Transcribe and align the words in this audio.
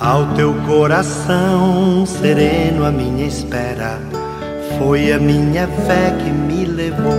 Ao 0.00 0.34
teu 0.34 0.52
coração 0.66 2.04
sereno, 2.04 2.84
a 2.84 2.90
minha 2.90 3.28
espera 3.28 4.00
foi 4.76 5.12
a 5.12 5.20
minha 5.20 5.68
fé 5.68 6.10
que 6.18 6.30
me 6.30 6.64
levou. 6.64 7.14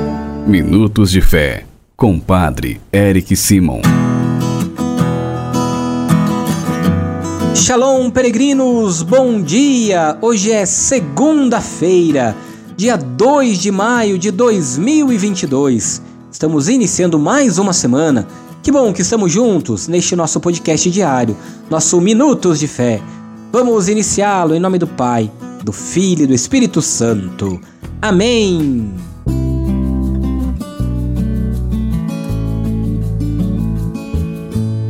Minutos 0.46 1.10
de 1.10 1.22
Fé, 1.22 1.64
com 1.96 2.20
Padre 2.20 2.82
Eric 2.92 3.34
Simon. 3.34 3.80
Shalom, 7.56 8.10
peregrinos, 8.10 9.02
bom 9.02 9.42
dia! 9.42 10.18
Hoje 10.22 10.52
é 10.52 10.66
segunda-feira, 10.66 12.36
dia 12.76 12.98
2 12.98 13.58
de 13.58 13.72
maio 13.72 14.20
de 14.20 14.32
2022. 14.32 16.02
Estamos 16.30 16.68
iniciando 16.68 17.18
mais 17.18 17.58
uma 17.58 17.72
semana 17.72 18.28
que 18.66 18.72
bom 18.72 18.92
que 18.92 19.04
estamos 19.04 19.32
juntos 19.32 19.88
neste 19.88 20.16
nosso 20.16 20.40
podcast 20.40 20.90
diário, 20.90 21.38
nosso 21.70 22.02
Minutos 22.02 22.60
de 22.60 22.68
Fé. 22.68 23.00
Vamos 23.52 23.88
iniciá-lo 23.88 24.56
em 24.56 24.60
nome 24.60 24.80
do 24.80 24.88
Pai, 24.88 25.32
do 25.64 25.72
Filho 25.72 26.24
e 26.24 26.26
do 26.26 26.34
Espírito 26.34 26.82
Santo. 26.82 27.62
Amém! 28.02 28.92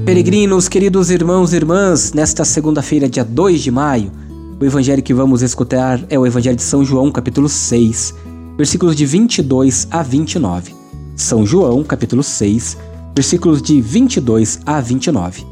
Peregrinos, 0.06 0.70
queridos 0.70 1.12
irmãos 1.12 1.52
e 1.52 1.58
irmãs, 1.58 2.14
nesta 2.14 2.46
segunda-feira, 2.46 3.10
dia 3.10 3.26
2 3.26 3.62
de 3.62 3.72
maio, 3.72 4.10
o 4.58 4.64
evangelho 4.64 5.04
que 5.04 5.14
vamos 5.14 5.42
escutar 5.42 6.02
é 6.10 6.18
o 6.18 6.26
Evangelho 6.26 6.56
de 6.56 6.64
São 6.64 6.86
João, 6.86 7.12
capítulo 7.12 7.50
6, 7.50 8.16
versículos 8.56 8.96
de 8.96 9.06
22 9.06 9.90
a 9.92 10.02
29. 10.02 10.74
São 11.18 11.46
João, 11.46 11.84
capítulo 11.84 12.24
6, 12.24 12.78
versículos 13.16 13.62
de 13.62 13.80
22 13.82 14.60
a 14.66 14.82
29. 14.82 15.46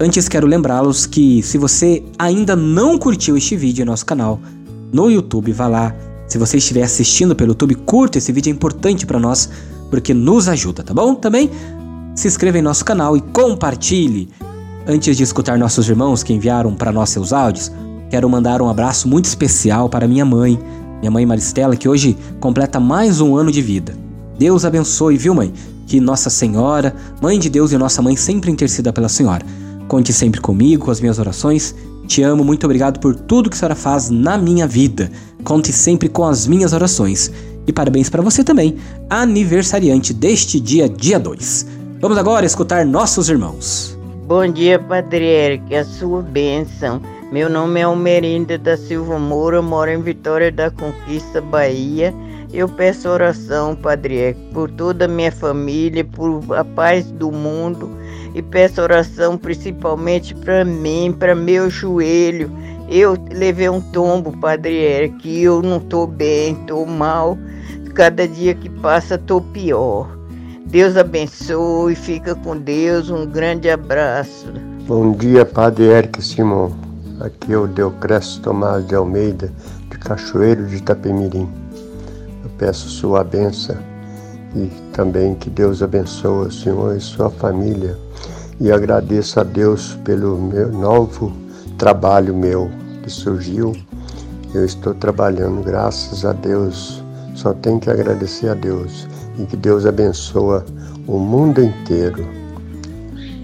Antes 0.00 0.28
quero 0.28 0.46
lembrá-los 0.46 1.04
que 1.04 1.42
se 1.42 1.58
você 1.58 2.04
ainda 2.16 2.54
não 2.54 2.96
curtiu 2.96 3.36
este 3.36 3.56
vídeo 3.56 3.82
em 3.82 3.86
nosso 3.86 4.06
canal 4.06 4.40
no 4.92 5.10
YouTube, 5.10 5.52
vá 5.52 5.66
lá. 5.66 5.94
Se 6.28 6.38
você 6.38 6.58
estiver 6.58 6.82
assistindo 6.82 7.34
pelo 7.34 7.50
YouTube, 7.50 7.74
curta 7.74 8.18
esse 8.18 8.30
vídeo, 8.30 8.50
é 8.50 8.54
importante 8.54 9.04
para 9.04 9.18
nós 9.18 9.50
porque 9.90 10.14
nos 10.14 10.46
ajuda, 10.46 10.84
tá 10.84 10.94
bom? 10.94 11.14
Também 11.14 11.50
se 12.14 12.28
inscreva 12.28 12.58
em 12.58 12.62
nosso 12.62 12.84
canal 12.84 13.16
e 13.16 13.20
compartilhe. 13.20 14.28
Antes 14.86 15.16
de 15.16 15.22
escutar 15.22 15.58
nossos 15.58 15.88
irmãos 15.88 16.22
que 16.22 16.32
enviaram 16.32 16.74
para 16.74 16.92
nós 16.92 17.10
seus 17.10 17.32
áudios, 17.32 17.72
quero 18.10 18.28
mandar 18.28 18.62
um 18.62 18.68
abraço 18.68 19.08
muito 19.08 19.24
especial 19.24 19.88
para 19.88 20.06
minha 20.06 20.24
mãe, 20.24 20.58
minha 21.00 21.10
mãe 21.10 21.26
Maristela, 21.26 21.76
que 21.76 21.88
hoje 21.88 22.16
completa 22.38 22.78
mais 22.78 23.20
um 23.20 23.34
ano 23.34 23.50
de 23.50 23.60
vida. 23.60 24.07
Deus 24.38 24.64
abençoe, 24.64 25.16
viu, 25.16 25.34
mãe? 25.34 25.52
Que 25.84 26.00
Nossa 26.00 26.30
Senhora, 26.30 26.94
Mãe 27.20 27.40
de 27.40 27.50
Deus 27.50 27.72
e 27.72 27.78
nossa 27.78 28.00
mãe 28.00 28.16
sempre 28.16 28.50
interceda 28.52 28.92
pela 28.92 29.08
Senhora. 29.08 29.44
Conte 29.88 30.12
sempre 30.12 30.40
comigo, 30.40 30.84
com 30.84 30.90
as 30.92 31.00
minhas 31.00 31.18
orações. 31.18 31.74
Te 32.06 32.22
amo, 32.22 32.44
muito 32.44 32.64
obrigado 32.64 33.00
por 33.00 33.16
tudo 33.16 33.50
que 33.50 33.56
a 33.56 33.58
senhora 33.58 33.74
faz 33.74 34.10
na 34.10 34.38
minha 34.38 34.66
vida. 34.66 35.10
Conte 35.42 35.72
sempre 35.72 36.08
com 36.08 36.24
as 36.24 36.46
minhas 36.46 36.72
orações. 36.72 37.32
E 37.66 37.72
parabéns 37.72 38.08
para 38.08 38.22
você 38.22 38.44
também, 38.44 38.76
aniversariante 39.10 40.14
deste 40.14 40.60
dia, 40.60 40.88
dia 40.88 41.18
2. 41.18 41.66
Vamos 42.00 42.16
agora 42.16 42.46
escutar 42.46 42.86
nossos 42.86 43.28
irmãos. 43.28 43.98
Bom 44.26 44.46
dia, 44.52 44.78
Padre 44.78 45.24
Eric, 45.24 45.74
a 45.74 45.84
sua 45.84 46.22
bênção. 46.22 47.02
Meu 47.32 47.50
nome 47.50 47.80
é 47.80 47.82
Almerinda 47.82 48.56
da 48.56 48.76
Silva 48.76 49.18
Moura, 49.18 49.60
moro 49.60 49.90
em 49.90 50.00
Vitória 50.00 50.52
da 50.52 50.70
Conquista, 50.70 51.40
Bahia 51.40 52.14
eu 52.52 52.68
peço 52.68 53.08
oração, 53.08 53.76
Padre 53.76 54.18
Eco, 54.18 54.40
por 54.52 54.70
toda 54.70 55.04
a 55.04 55.08
minha 55.08 55.30
família, 55.30 56.04
por 56.04 56.42
a 56.56 56.64
paz 56.64 57.10
do 57.10 57.30
mundo 57.30 57.90
e 58.34 58.42
peço 58.42 58.80
oração 58.80 59.36
principalmente 59.36 60.34
para 60.34 60.64
mim, 60.64 61.14
para 61.18 61.34
meu 61.34 61.68
joelho. 61.68 62.50
Eu 62.88 63.16
levei 63.30 63.68
um 63.68 63.80
tombo, 63.80 64.36
Padre 64.38 64.74
Eric, 64.76 65.28
e 65.28 65.42
eu 65.42 65.60
não 65.60 65.78
estou 65.78 66.06
bem, 66.06 66.52
estou 66.52 66.86
mal. 66.86 67.36
Cada 67.94 68.26
dia 68.26 68.54
que 68.54 68.68
passa 68.68 69.16
estou 69.16 69.40
pior. 69.40 70.08
Deus 70.66 70.96
abençoe, 70.96 71.94
fica 71.94 72.34
com 72.34 72.56
Deus. 72.56 73.10
Um 73.10 73.26
grande 73.26 73.68
abraço. 73.68 74.46
Bom 74.86 75.12
dia, 75.12 75.44
Padre 75.44 75.84
Eric 75.84 76.22
Simon. 76.22 76.70
Aqui 77.20 77.52
é 77.52 77.58
o 77.58 77.66
Deocresto 77.66 78.40
Tomás 78.40 78.86
de 78.86 78.94
Almeida, 78.94 79.52
de 79.90 79.98
Cachoeiro 79.98 80.66
de 80.66 80.76
Itapemirim. 80.76 81.48
Peço 82.58 82.88
sua 82.88 83.22
bênção 83.22 83.76
e 84.54 84.66
também 84.92 85.34
que 85.34 85.48
Deus 85.48 85.82
abençoe 85.82 86.48
o 86.48 86.52
Senhor 86.52 86.96
e 86.96 87.00
sua 87.00 87.30
família. 87.30 87.96
E 88.60 88.72
agradeço 88.72 89.38
a 89.38 89.44
Deus 89.44 89.96
pelo 90.04 90.36
meu 90.36 90.72
novo 90.72 91.32
trabalho 91.78 92.34
meu 92.34 92.68
que 93.02 93.10
surgiu. 93.10 93.76
Eu 94.52 94.64
estou 94.64 94.92
trabalhando, 94.94 95.62
graças 95.62 96.24
a 96.24 96.32
Deus. 96.32 97.02
Só 97.34 97.54
tenho 97.54 97.78
que 97.78 97.88
agradecer 97.88 98.48
a 98.48 98.54
Deus 98.54 99.06
e 99.38 99.44
que 99.44 99.56
Deus 99.56 99.86
abençoe 99.86 100.62
o 101.06 101.18
mundo 101.18 101.62
inteiro. 101.62 102.26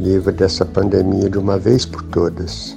Livre 0.00 0.32
dessa 0.32 0.64
pandemia 0.64 1.30
de 1.30 1.38
uma 1.38 1.56
vez 1.56 1.86
por 1.86 2.02
todas. 2.02 2.76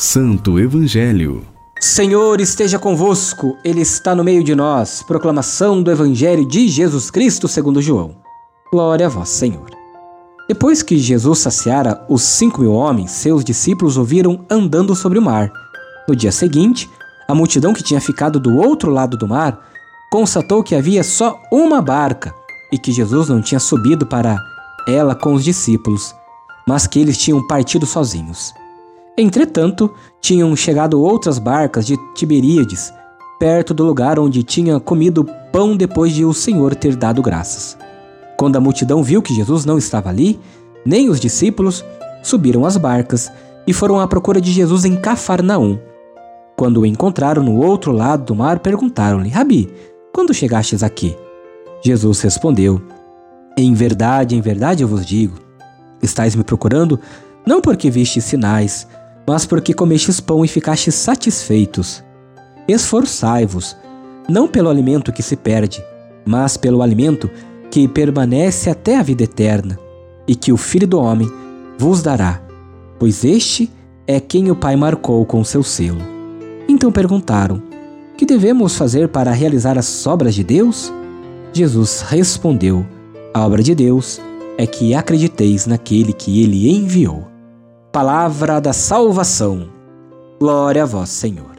Santo 0.00 0.60
Evangelho. 0.60 1.44
Senhor 1.80 2.40
esteja 2.40 2.78
convosco, 2.78 3.56
Ele 3.64 3.80
está 3.80 4.14
no 4.14 4.22
meio 4.22 4.44
de 4.44 4.54
nós. 4.54 5.02
Proclamação 5.02 5.82
do 5.82 5.90
Evangelho 5.90 6.46
de 6.46 6.68
Jesus 6.68 7.10
Cristo 7.10 7.48
segundo 7.48 7.82
João. 7.82 8.14
Glória 8.70 9.06
a 9.06 9.08
vós, 9.08 9.28
Senhor. 9.28 9.68
Depois 10.46 10.84
que 10.84 10.96
Jesus 10.96 11.40
saciara 11.40 12.06
os 12.08 12.22
cinco 12.22 12.60
mil 12.60 12.74
homens, 12.74 13.10
seus 13.10 13.44
discípulos 13.44 13.96
ouviram 13.96 14.46
andando 14.48 14.94
sobre 14.94 15.18
o 15.18 15.22
mar. 15.22 15.50
No 16.08 16.14
dia 16.14 16.30
seguinte, 16.30 16.88
a 17.26 17.34
multidão 17.34 17.74
que 17.74 17.82
tinha 17.82 18.00
ficado 18.00 18.38
do 18.38 18.56
outro 18.56 18.92
lado 18.92 19.16
do 19.16 19.26
mar 19.26 19.60
constatou 20.12 20.62
que 20.62 20.76
havia 20.76 21.02
só 21.02 21.36
uma 21.50 21.82
barca 21.82 22.32
e 22.72 22.78
que 22.78 22.92
Jesus 22.92 23.28
não 23.28 23.42
tinha 23.42 23.58
subido 23.58 24.06
para 24.06 24.38
ela 24.86 25.16
com 25.16 25.34
os 25.34 25.42
discípulos, 25.42 26.14
mas 26.68 26.86
que 26.86 27.00
eles 27.00 27.18
tinham 27.18 27.44
partido 27.48 27.84
sozinhos. 27.84 28.54
Entretanto, 29.18 29.92
tinham 30.20 30.54
chegado 30.54 31.02
outras 31.02 31.40
barcas 31.40 31.84
de 31.84 31.96
Tiberíades, 32.14 32.92
perto 33.36 33.74
do 33.74 33.84
lugar 33.84 34.16
onde 34.16 34.44
tinha 34.44 34.78
comido 34.78 35.26
pão 35.52 35.76
depois 35.76 36.12
de 36.12 36.24
o 36.24 36.32
Senhor 36.32 36.76
ter 36.76 36.94
dado 36.94 37.20
graças. 37.20 37.76
Quando 38.36 38.54
a 38.54 38.60
multidão 38.60 39.02
viu 39.02 39.20
que 39.20 39.34
Jesus 39.34 39.64
não 39.64 39.76
estava 39.76 40.08
ali, 40.08 40.38
nem 40.86 41.08
os 41.08 41.18
discípulos, 41.18 41.84
subiram 42.22 42.64
as 42.64 42.76
barcas 42.76 43.28
e 43.66 43.72
foram 43.72 43.98
à 43.98 44.06
procura 44.06 44.40
de 44.40 44.52
Jesus 44.52 44.84
em 44.84 44.94
Cafarnaum. 44.94 45.80
Quando 46.56 46.82
o 46.82 46.86
encontraram 46.86 47.42
no 47.42 47.56
outro 47.56 47.90
lado 47.90 48.22
do 48.22 48.36
mar, 48.36 48.60
perguntaram-lhe: 48.60 49.30
Rabi, 49.30 49.68
quando 50.12 50.32
chegastes 50.32 50.84
aqui? 50.84 51.16
Jesus 51.84 52.20
respondeu: 52.20 52.80
Em 53.56 53.74
verdade, 53.74 54.36
em 54.36 54.40
verdade 54.40 54.84
eu 54.84 54.88
vos 54.88 55.04
digo: 55.04 55.34
estáis 56.00 56.36
me 56.36 56.44
procurando 56.44 57.00
não 57.48 57.62
porque 57.62 57.90
vistes 57.90 58.24
sinais, 58.24 58.86
mas 59.28 59.44
porque 59.44 59.74
comestes 59.74 60.20
pão 60.20 60.42
e 60.42 60.48
ficastes 60.48 60.94
satisfeitos. 60.94 62.02
Esforçai-vos, 62.66 63.76
não 64.26 64.48
pelo 64.48 64.70
alimento 64.70 65.12
que 65.12 65.22
se 65.22 65.36
perde, 65.36 65.84
mas 66.24 66.56
pelo 66.56 66.80
alimento 66.80 67.28
que 67.70 67.86
permanece 67.86 68.70
até 68.70 68.96
a 68.96 69.02
vida 69.02 69.24
eterna, 69.24 69.78
e 70.26 70.34
que 70.34 70.50
o 70.50 70.56
Filho 70.56 70.88
do 70.88 70.98
Homem 70.98 71.30
vos 71.78 72.00
dará. 72.00 72.40
pois 72.98 73.22
este 73.22 73.70
é 74.06 74.18
quem 74.18 74.50
o 74.50 74.56
Pai 74.56 74.76
marcou 74.76 75.26
com 75.26 75.44
seu 75.44 75.62
selo. 75.62 76.00
Então 76.66 76.90
perguntaram: 76.90 77.62
Que 78.16 78.24
devemos 78.24 78.76
fazer 78.76 79.08
para 79.08 79.30
realizar 79.30 79.76
as 79.76 80.06
obras 80.06 80.34
de 80.34 80.42
Deus? 80.42 80.90
Jesus 81.52 82.00
respondeu: 82.00 82.86
A 83.34 83.44
obra 83.44 83.62
de 83.62 83.74
Deus 83.74 84.22
é 84.56 84.66
que 84.66 84.94
acrediteis 84.94 85.66
naquele 85.66 86.14
que 86.14 86.42
ele 86.42 86.74
enviou. 86.74 87.37
Palavra 87.90 88.60
da 88.60 88.74
salvação. 88.74 89.66
Glória 90.38 90.82
a 90.82 90.86
vós, 90.86 91.08
Senhor. 91.08 91.56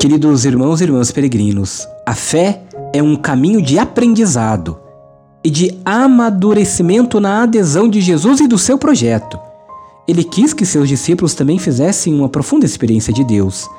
Queridos 0.00 0.44
irmãos 0.44 0.80
e 0.80 0.84
irmãs 0.84 1.12
peregrinos, 1.12 1.86
a 2.04 2.12
fé 2.12 2.64
é 2.92 3.00
um 3.00 3.14
caminho 3.14 3.62
de 3.62 3.78
aprendizado 3.78 4.80
e 5.44 5.48
de 5.48 5.78
amadurecimento 5.84 7.20
na 7.20 7.44
adesão 7.44 7.88
de 7.88 8.00
Jesus 8.00 8.40
e 8.40 8.48
do 8.48 8.58
seu 8.58 8.76
projeto. 8.76 9.38
Ele 10.08 10.24
quis 10.24 10.52
que 10.52 10.66
seus 10.66 10.88
discípulos 10.88 11.34
também 11.34 11.58
fizessem 11.58 12.12
uma 12.18 12.28
profunda 12.28 12.66
experiência 12.66 13.12
de 13.12 13.22
Deus, 13.22 13.70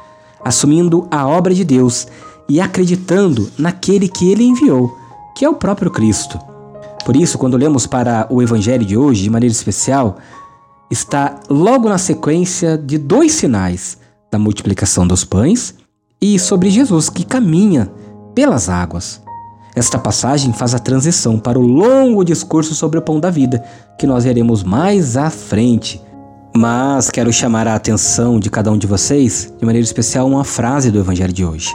assumindo 0.46 1.10
a 1.12 1.28
obra 1.28 1.54
de 1.54 1.66
Deus 1.66 2.08
e 2.48 2.62
acreditando 2.62 3.52
naquele 3.58 4.08
que 4.08 4.32
ele 4.32 4.46
enviou, 4.46 4.98
que 5.36 5.44
é 5.44 5.50
o 5.50 5.56
próprio 5.56 5.92
Cristo. 5.92 6.40
Por 7.10 7.16
isso, 7.16 7.40
quando 7.40 7.58
lemos 7.58 7.88
para 7.88 8.28
o 8.30 8.40
Evangelho 8.40 8.86
de 8.86 8.96
hoje, 8.96 9.24
de 9.24 9.32
maneira 9.32 9.52
especial, 9.52 10.18
está 10.92 11.40
logo 11.50 11.90
na 11.90 11.98
sequência 11.98 12.78
de 12.78 13.00
dois 13.00 13.32
sinais 13.32 13.98
da 14.32 14.38
multiplicação 14.38 15.08
dos 15.08 15.26
pães 15.26 15.74
e 16.22 16.38
sobre 16.38 16.70
Jesus 16.70 17.10
que 17.10 17.26
caminha 17.26 17.92
pelas 18.36 18.70
águas. 18.70 19.24
Esta 19.76 19.98
passagem 19.98 20.54
faz 20.54 20.76
a 20.76 20.78
transição 20.78 21.40
para 21.40 21.58
o 21.58 21.66
longo 21.66 22.24
discurso 22.24 22.76
sobre 22.76 23.00
o 23.00 23.02
pão 23.02 23.20
da 23.20 23.32
vida, 23.32 23.64
que 23.98 24.06
nós 24.06 24.24
veremos 24.24 24.62
mais 24.62 25.18
à 25.18 25.32
frente. 25.32 26.00
Mas 26.56 27.10
quero 27.10 27.34
chamar 27.34 27.68
a 27.68 27.74
atenção 27.74 28.40
de 28.40 28.52
cada 28.52 28.72
um 28.72 28.78
de 28.78 28.86
vocês, 28.86 29.52
de 29.58 29.66
maneira 29.66 29.84
especial, 29.84 30.28
uma 30.28 30.44
frase 30.44 30.92
do 30.92 31.00
Evangelho 31.00 31.34
de 31.34 31.44
hoje. 31.44 31.74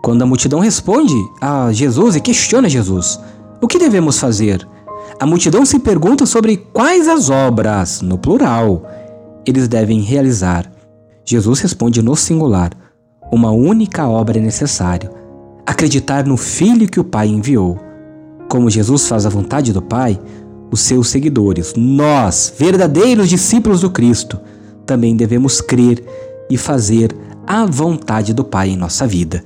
Quando 0.00 0.22
a 0.22 0.26
multidão 0.26 0.60
responde 0.60 1.16
a 1.40 1.72
Jesus 1.72 2.14
e 2.14 2.20
questiona 2.20 2.68
Jesus, 2.68 3.18
o 3.60 3.66
que 3.66 3.78
devemos 3.78 4.18
fazer? 4.18 4.66
A 5.18 5.26
multidão 5.26 5.64
se 5.64 5.78
pergunta 5.80 6.26
sobre 6.26 6.56
quais 6.56 7.08
as 7.08 7.28
obras, 7.28 8.00
no 8.02 8.18
plural, 8.18 8.88
eles 9.44 9.66
devem 9.66 10.00
realizar. 10.00 10.70
Jesus 11.24 11.60
responde 11.60 12.00
no 12.02 12.14
singular: 12.14 12.70
uma 13.32 13.50
única 13.50 14.06
obra 14.06 14.38
é 14.38 14.40
necessário: 14.40 15.10
acreditar 15.66 16.24
no 16.24 16.36
Filho 16.36 16.88
que 16.88 17.00
o 17.00 17.04
Pai 17.04 17.26
enviou. 17.26 17.78
Como 18.48 18.70
Jesus 18.70 19.08
faz 19.08 19.26
a 19.26 19.30
vontade 19.30 19.72
do 19.72 19.82
Pai, 19.82 20.18
os 20.70 20.80
seus 20.80 21.08
seguidores, 21.08 21.74
nós, 21.76 22.54
verdadeiros 22.56 23.28
discípulos 23.28 23.80
do 23.80 23.90
Cristo, 23.90 24.38
também 24.86 25.16
devemos 25.16 25.60
crer 25.60 26.04
e 26.48 26.56
fazer 26.56 27.14
a 27.46 27.66
vontade 27.66 28.32
do 28.32 28.44
Pai 28.44 28.70
em 28.70 28.76
nossa 28.76 29.06
vida. 29.06 29.42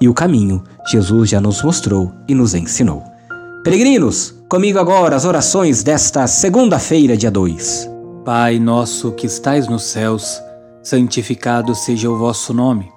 E 0.00 0.08
o 0.08 0.14
caminho 0.14 0.62
Jesus 0.86 1.30
já 1.30 1.40
nos 1.40 1.62
mostrou 1.62 2.12
e 2.28 2.34
nos 2.34 2.54
ensinou. 2.54 3.13
Peregrinos, 3.64 4.34
comigo 4.46 4.78
agora 4.78 5.16
as 5.16 5.24
orações 5.24 5.82
desta 5.82 6.26
segunda-feira, 6.26 7.16
dia 7.16 7.30
2. 7.30 7.90
Pai 8.22 8.58
nosso 8.58 9.12
que 9.12 9.26
estais 9.26 9.66
nos 9.66 9.84
céus, 9.84 10.38
santificado 10.82 11.74
seja 11.74 12.10
o 12.10 12.18
vosso 12.18 12.52
nome. 12.52 12.92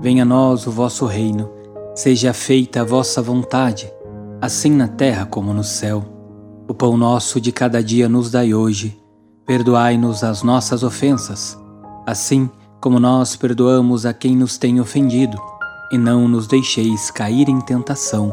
Venha 0.00 0.22
a 0.22 0.24
nós 0.24 0.64
o 0.64 0.70
vosso 0.70 1.06
reino. 1.06 1.50
Seja 1.96 2.32
feita 2.32 2.82
a 2.82 2.84
vossa 2.84 3.20
vontade, 3.20 3.92
assim 4.40 4.70
na 4.70 4.86
terra 4.86 5.26
como 5.26 5.52
no 5.52 5.64
céu. 5.64 6.04
O 6.68 6.72
pão 6.72 6.96
nosso 6.96 7.40
de 7.40 7.50
cada 7.50 7.82
dia 7.82 8.08
nos 8.08 8.30
dai 8.30 8.54
hoje. 8.54 8.96
Perdoai-nos 9.44 10.22
as 10.22 10.44
nossas 10.44 10.84
ofensas, 10.84 11.58
assim 12.06 12.48
como 12.80 13.00
nós 13.00 13.34
perdoamos 13.34 14.06
a 14.06 14.12
quem 14.12 14.36
nos 14.36 14.56
tem 14.56 14.80
ofendido. 14.80 15.36
E 15.90 15.98
não 15.98 16.28
nos 16.28 16.46
deixeis 16.46 17.10
cair 17.10 17.48
em 17.48 17.60
tentação, 17.60 18.32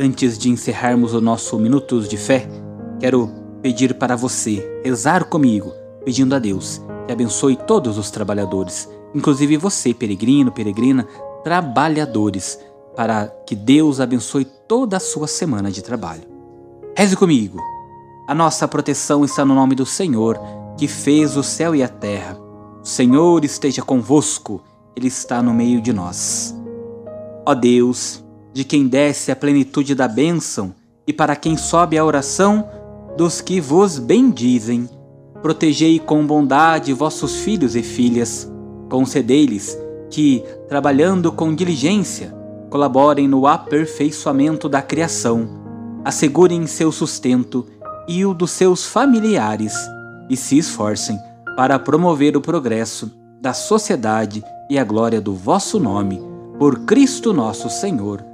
antes 0.00 0.38
de 0.38 0.48
encerrarmos 0.48 1.12
o 1.12 1.20
nosso 1.20 1.58
Minutos 1.58 2.08
de 2.08 2.16
Fé, 2.16 2.48
quero 2.98 3.28
pedir 3.60 3.98
para 3.98 4.16
você 4.16 4.80
rezar 4.82 5.24
comigo, 5.24 5.74
pedindo 6.02 6.34
a 6.34 6.38
Deus 6.38 6.80
que 7.06 7.12
abençoe 7.12 7.54
todos 7.54 7.98
os 7.98 8.10
trabalhadores, 8.10 8.88
inclusive 9.14 9.58
você, 9.58 9.92
peregrino, 9.92 10.50
peregrina, 10.50 11.06
trabalhadores, 11.44 12.58
para 12.96 13.26
que 13.46 13.54
Deus 13.54 14.00
abençoe 14.00 14.46
toda 14.66 14.96
a 14.96 15.00
sua 15.00 15.26
semana 15.26 15.70
de 15.70 15.82
trabalho. 15.82 16.22
Reze 16.96 17.14
comigo. 17.14 17.58
A 18.26 18.34
nossa 18.34 18.66
proteção 18.66 19.22
está 19.22 19.44
no 19.44 19.54
nome 19.54 19.74
do 19.74 19.84
Senhor, 19.84 20.40
que 20.78 20.88
fez 20.88 21.36
o 21.36 21.42
céu 21.42 21.74
e 21.74 21.82
a 21.82 21.88
terra. 21.88 22.38
O 22.82 22.86
Senhor 22.86 23.44
esteja 23.44 23.82
convosco, 23.82 24.62
Ele 24.96 25.08
está 25.08 25.42
no 25.42 25.52
meio 25.52 25.82
de 25.82 25.92
nós. 25.92 26.56
Ó 27.44 27.54
Deus, 27.54 28.24
de 28.52 28.64
quem 28.64 28.86
desce 28.88 29.30
a 29.30 29.36
plenitude 29.36 29.94
da 29.94 30.08
bênção 30.08 30.74
e 31.06 31.12
para 31.12 31.36
quem 31.36 31.56
sobe 31.56 31.96
a 31.96 32.04
oração 32.04 32.68
dos 33.16 33.40
que 33.40 33.60
vos 33.60 33.98
bendizem, 33.98 34.88
protegei 35.42 35.98
com 35.98 36.26
bondade 36.26 36.92
vossos 36.92 37.36
filhos 37.36 37.74
e 37.74 37.82
filhas, 37.82 38.50
concedei-lhes 38.88 39.78
que, 40.10 40.44
trabalhando 40.68 41.32
com 41.32 41.54
diligência, 41.54 42.34
colaborem 42.68 43.26
no 43.26 43.46
aperfeiçoamento 43.46 44.68
da 44.68 44.82
criação, 44.82 45.48
assegurem 46.04 46.66
seu 46.66 46.92
sustento 46.92 47.66
e 48.08 48.24
o 48.24 48.32
dos 48.32 48.50
seus 48.50 48.86
familiares 48.86 49.74
e 50.28 50.36
se 50.36 50.58
esforcem 50.58 51.18
para 51.56 51.78
promover 51.78 52.36
o 52.36 52.40
progresso 52.40 53.10
da 53.40 53.52
sociedade 53.52 54.42
e 54.68 54.78
a 54.78 54.84
glória 54.84 55.20
do 55.20 55.34
vosso 55.34 55.80
nome, 55.80 56.20
por 56.58 56.80
Cristo 56.80 57.32
nosso 57.32 57.68
Senhor. 57.68 58.29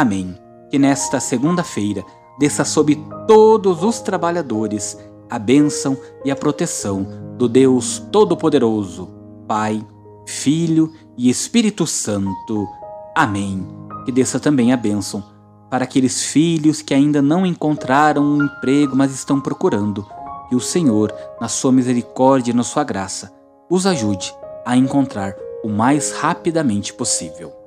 Amém. 0.00 0.34
Que 0.70 0.78
nesta 0.78 1.20
segunda-feira 1.20 2.02
desça 2.38 2.64
sobre 2.64 2.98
todos 3.28 3.82
os 3.82 4.00
trabalhadores 4.00 4.96
a 5.28 5.38
bênção 5.38 5.94
e 6.24 6.30
a 6.30 6.36
proteção 6.36 7.06
do 7.36 7.46
Deus 7.46 7.98
Todo-Poderoso, 8.10 9.10
Pai, 9.46 9.86
Filho 10.26 10.90
e 11.18 11.28
Espírito 11.28 11.86
Santo. 11.86 12.66
Amém. 13.14 13.68
Que 14.06 14.10
desça 14.10 14.40
também 14.40 14.72
a 14.72 14.76
bênção 14.78 15.22
para 15.68 15.84
aqueles 15.84 16.24
filhos 16.24 16.80
que 16.80 16.94
ainda 16.94 17.20
não 17.20 17.44
encontraram 17.44 18.24
um 18.24 18.44
emprego, 18.44 18.96
mas 18.96 19.12
estão 19.12 19.38
procurando. 19.38 20.06
E 20.50 20.56
o 20.56 20.60
Senhor, 20.60 21.14
na 21.38 21.46
sua 21.46 21.72
misericórdia 21.72 22.52
e 22.52 22.56
na 22.56 22.64
sua 22.64 22.84
graça, 22.84 23.30
os 23.68 23.84
ajude 23.84 24.34
a 24.64 24.74
encontrar 24.78 25.36
o 25.62 25.68
mais 25.68 26.10
rapidamente 26.12 26.90
possível. 26.94 27.59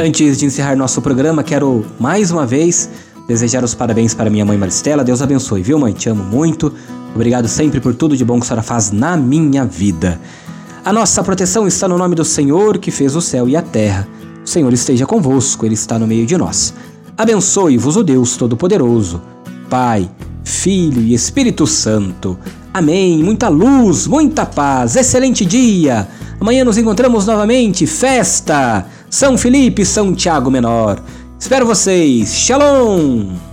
Antes 0.00 0.38
de 0.38 0.46
encerrar 0.46 0.74
nosso 0.74 1.02
programa, 1.02 1.44
quero 1.44 1.84
mais 2.00 2.30
uma 2.30 2.46
vez 2.46 2.88
desejar 3.28 3.62
os 3.62 3.74
parabéns 3.74 4.14
para 4.14 4.30
minha 4.30 4.44
mãe 4.44 4.56
Maristela. 4.56 5.04
Deus 5.04 5.20
abençoe, 5.20 5.62
viu, 5.62 5.78
mãe? 5.78 5.92
Te 5.92 6.08
amo 6.08 6.24
muito. 6.24 6.72
Obrigado 7.14 7.46
sempre 7.46 7.78
por 7.78 7.94
tudo 7.94 8.16
de 8.16 8.24
bom 8.24 8.38
que 8.38 8.44
a 8.44 8.48
senhora 8.48 8.62
faz 8.62 8.90
na 8.90 9.16
minha 9.16 9.64
vida. 9.64 10.18
A 10.82 10.92
nossa 10.92 11.22
proteção 11.22 11.68
está 11.68 11.86
no 11.86 11.98
nome 11.98 12.14
do 12.14 12.24
Senhor 12.24 12.78
que 12.78 12.90
fez 12.90 13.14
o 13.14 13.20
céu 13.20 13.48
e 13.48 13.54
a 13.54 13.62
terra. 13.62 14.08
O 14.44 14.48
Senhor 14.48 14.72
esteja 14.72 15.06
convosco, 15.06 15.66
Ele 15.66 15.74
está 15.74 15.98
no 15.98 16.06
meio 16.06 16.26
de 16.26 16.36
nós. 16.36 16.74
Abençoe-vos 17.16 17.96
o 17.96 18.02
Deus 18.02 18.36
Todo-Poderoso, 18.36 19.20
Pai, 19.68 20.10
Filho 20.42 21.02
e 21.02 21.14
Espírito 21.14 21.66
Santo. 21.66 22.36
Amém. 22.72 23.22
Muita 23.22 23.48
luz, 23.48 24.06
muita 24.06 24.46
paz, 24.46 24.96
excelente 24.96 25.44
dia. 25.44 26.08
Amanhã 26.40 26.64
nos 26.64 26.78
encontramos 26.78 27.26
novamente. 27.26 27.86
Festa! 27.86 28.86
São 29.12 29.36
Felipe, 29.36 29.84
São 29.84 30.14
Tiago 30.14 30.50
Menor. 30.50 30.98
Espero 31.38 31.66
vocês. 31.66 32.34
Shalom! 32.34 33.51